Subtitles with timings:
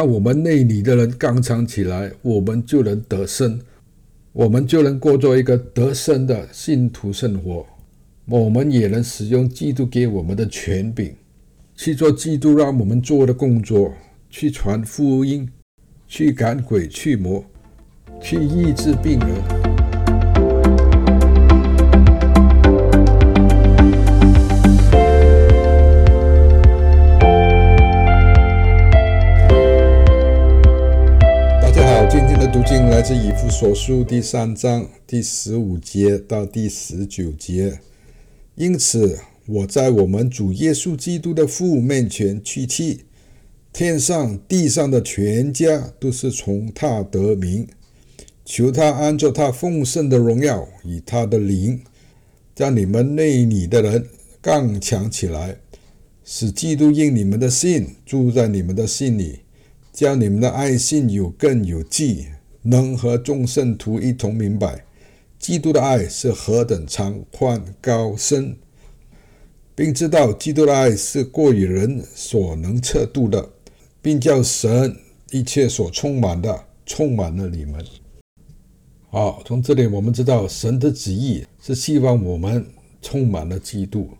[0.00, 3.60] 那我们内里的人刚强起来，我们就能得胜，
[4.32, 7.66] 我们就能过做一个得胜的信徒生活。
[8.24, 11.14] 我们也能使用基督给我们的权柄，
[11.76, 13.92] 去做基督让我们做的工作，
[14.30, 15.46] 去传福音，
[16.08, 17.44] 去赶鬼去魔，
[18.22, 19.59] 去医治病人。
[33.50, 37.80] 所书第三章第十五节到第十九节。
[38.54, 43.00] 因此，我在我们主耶稣基督的父面前屈膝，
[43.72, 47.66] 天上地上的全家都是从他得名，
[48.44, 51.80] 求他按照他丰盛的荣耀，以他的灵，
[52.54, 54.06] 将你们内里的人
[54.40, 55.56] 刚强起来，
[56.24, 59.40] 使基督因你们的信住在你们的心里，
[59.92, 62.26] 将你们的爱心有根有基。
[62.62, 64.84] 能和众圣徒一同明白，
[65.38, 68.56] 基督的爱是何等长宽高深，
[69.74, 73.48] 并知道基督的爱是过于人所能测度的，
[74.02, 74.94] 并叫神
[75.30, 77.84] 一切所充满的充满了你们。
[79.08, 82.64] 好，从这里我们知道，神的旨意是希望我们
[83.00, 84.10] 充满了基督，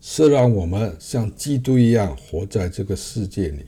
[0.00, 3.66] 是让我们像基督一样活在这个世界里。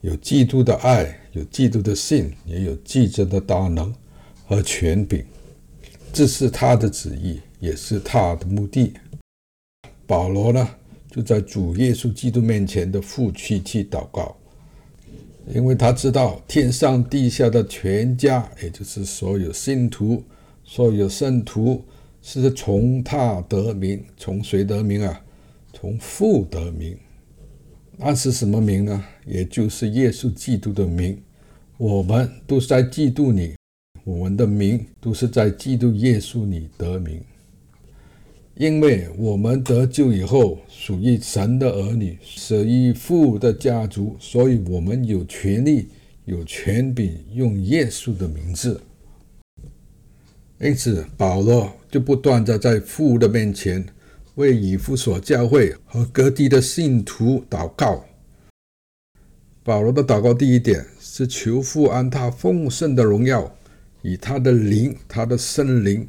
[0.00, 3.94] 有基督的爱，有基督的信，也有基督的大能
[4.46, 5.22] 和权柄，
[6.10, 8.94] 这是他的旨意，也是他的目的。
[10.06, 10.66] 保罗呢，
[11.10, 14.34] 就在主耶稣基督面前的父屈膝祷告，
[15.52, 20.24] 因为他知道天上地下的全家，也就是所有信徒、
[20.64, 21.84] 所有圣徒，
[22.22, 25.22] 是从他得名，从谁得名啊？
[25.74, 26.96] 从父得名。
[27.98, 29.04] 那是什么名呢？
[29.24, 31.18] 也就是耶稣基督的名。
[31.78, 33.54] 我们都是在基督里，
[34.04, 37.20] 我们的名都是在基督耶稣里得名。
[38.54, 45.88] 因为我们得救以后，属于神的儿女，属于父的家族，所以我们有权利、
[46.24, 48.80] 有权柄用耶稣的名字。
[50.58, 53.84] 因此，保罗就不断的在父的面前。
[54.36, 58.04] 为以弗所教会和各地的信徒祷告。
[59.62, 63.50] 保罗的祷告第一点是求父安他丰盛的荣耀，
[64.02, 66.06] 以他的灵、他的圣灵，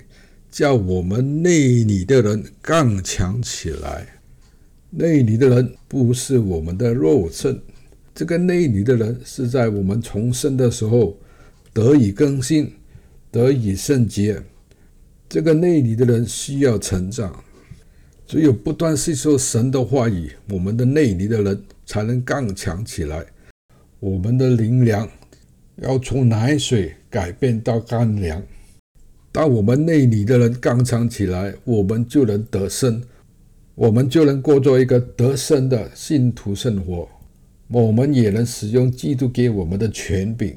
[0.52, 4.06] 叫我们内里的人刚强起来。
[4.90, 7.60] 内里的人不是我们的肉身，
[8.14, 11.18] 这个内里的人是在我们重生的时候
[11.74, 12.72] 得以更新、
[13.32, 14.44] 得以圣洁。
[15.30, 17.44] 这个内里的人需要成长。
[18.28, 23.26] 只有不断吸收神的话语，我们的内里的人才能刚强起来。
[24.02, 25.10] 我们的灵粮
[25.78, 28.44] 要从奶水改变到干粮。
[29.32, 33.02] 当我们内里的人刚强起来，我们就能得胜，
[33.76, 37.08] 我们就能过做一个得胜的信徒生活。
[37.70, 40.54] 我们也能使用基督给我们的权柄，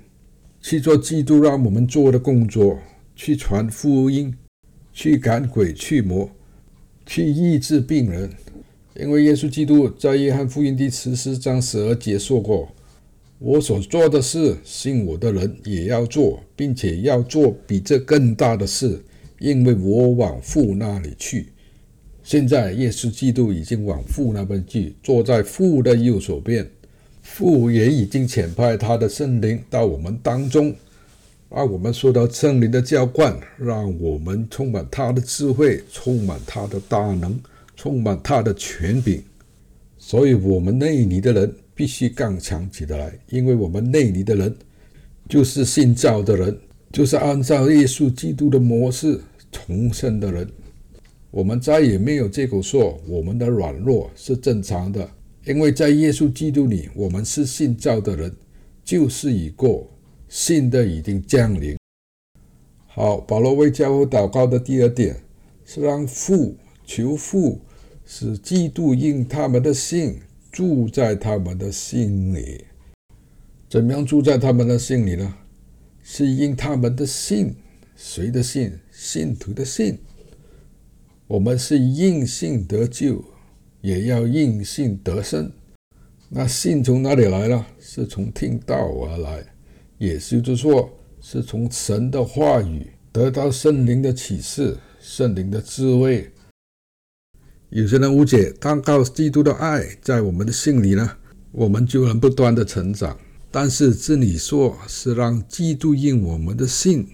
[0.61, 2.81] 去做基督让我们做的工作，
[3.15, 4.37] 去传福音，
[4.93, 6.29] 去赶鬼去魔。
[7.11, 8.31] 去医治病人，
[8.95, 12.69] 因为耶稣基督在约翰福音第十四章十二节说过
[13.41, 19.03] ：“我所做的事，信我的人也要做，并且要做比这更大的事，
[19.41, 21.49] 因为我往父那里去。”
[22.23, 26.65] 现在耶稣基督已经往父那边去，坐在父的右手边，
[27.23, 30.73] 父也已经遣派他的圣灵到我们当中。
[31.53, 37.37] 让我们受到圣灵的浇灌，让我们充满他的智慧，充满他的大能，
[37.75, 39.21] 充满他的权柄。
[39.99, 44.55] 所以，我们内里的人必须刚强起得来，因为我们内里的人
[45.29, 46.57] 就是信造的人，
[46.93, 50.49] 就是按照耶稣基督的模式重生的人。
[51.33, 55.09] 我们再也没有借口说我们的软弱是正常的，
[55.45, 58.33] 因为在耶稣基督里，我们是信造的人，
[58.85, 59.91] 旧事已过。
[60.31, 61.77] 信的已经降临。
[62.87, 65.17] 好，保罗为教会祷告的第二点
[65.65, 66.57] 是让父
[66.87, 67.61] 求父
[68.07, 70.21] 使基督因他们的信
[70.53, 72.65] 住在他们的心里。
[73.69, 75.35] 怎么样住在他们的心里呢？
[76.03, 77.55] 是因他们的信，
[77.97, 78.73] 谁的信？
[78.93, 79.99] 信徒的信。
[81.27, 83.25] 我们是因信得救，
[83.81, 85.51] 也要因信得生。
[86.29, 87.67] 那信从哪里来呢？
[87.81, 89.45] 是从听道而来。
[90.01, 96.33] 也就是说，是从神的话语得到圣灵的启示、圣灵的智慧。
[97.69, 101.19] 有些人误解，当靠基督的爱在我们的心里呢，
[101.53, 103.15] 我们就能不断的成长。
[103.51, 107.07] 但是这里说是让基督因我们的信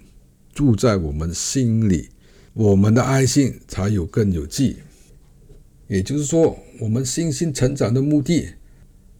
[0.54, 2.10] 住在我们心里，
[2.52, 4.76] 我们的爱心才有根有基。
[5.88, 8.50] 也就是说，我们信心成长的目的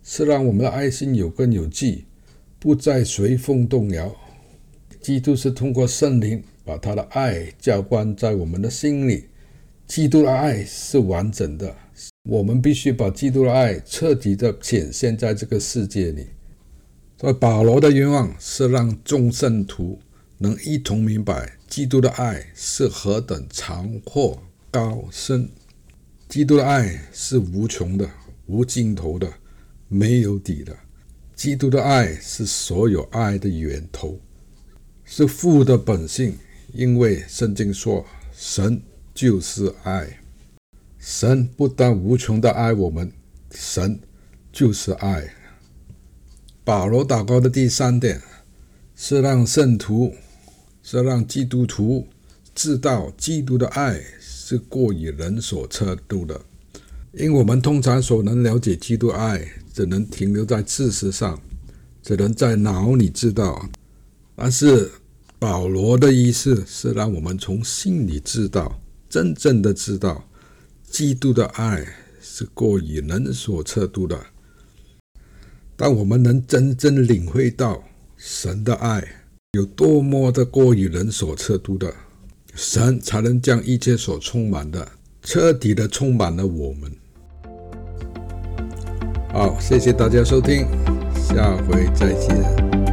[0.05, 2.05] 是让我们的爱心有根有基，
[2.67, 4.13] 不再随风动摇。
[5.01, 9.29] 基督是通过圣灵把他的爱浇灌在我们的心里。
[9.87, 11.73] 基督的爱是完整的，
[12.29, 16.27] 我们必须把基督的爱彻底的显现在这个世界里。
[17.21, 20.01] 所以保罗的愿望是让众圣徒
[20.39, 24.43] 能一同明白基督的爱是何等长阔
[24.73, 25.49] 高深。
[26.29, 28.11] 基督的爱是无穷的、
[28.47, 29.33] 无尽头的、
[29.87, 30.77] 没有底的。
[31.37, 34.19] 基督的爱是所有爱的源头，
[35.05, 36.35] 是父的本性。
[36.73, 38.83] 因为圣经说，神
[39.15, 40.21] 就是爱。
[40.99, 43.12] 神不但无穷的爱我们，
[43.50, 44.00] 神
[44.50, 45.33] 就是爱。
[46.65, 48.21] 保罗祷告的第三点
[48.94, 50.15] 是让圣徒，
[50.83, 52.09] 是让基督徒
[52.55, 54.03] 知道基督的爱。
[54.21, 56.41] 是过于人所测度的，
[57.19, 59.43] 因为我们通常所能了解基督爱，
[59.73, 61.41] 只能停留在知识上，
[62.03, 63.67] 只能在脑里知道。
[64.35, 64.91] 但是
[65.39, 68.79] 保罗的意思是让我们从心里知道，
[69.09, 70.29] 真正的知道，
[70.91, 71.87] 基督的爱
[72.21, 74.27] 是过于人所测度的。
[75.75, 77.83] 当我们能真正领会到
[78.19, 79.23] 神的爱
[79.53, 81.95] 有多么的过于人所测度的。
[82.55, 84.87] 神才能将一切所充满的
[85.23, 86.91] 彻底的充满了我们。
[89.37, 90.67] 好，谢谢大家收听，
[91.15, 92.86] 下回再见。